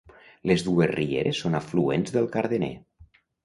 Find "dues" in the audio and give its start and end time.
0.67-0.89